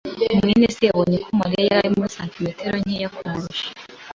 [S] 0.25 0.29
mwene 0.43 0.67
se 0.75 0.81
yabonye 0.89 1.17
ko 1.23 1.29
Mariya 1.41 1.61
yari 1.69 1.87
mugufi 1.91 2.01
kuri 2.09 2.15
santimetero 2.17 2.73
nke 2.83 3.07
kumurusha. 3.15 3.67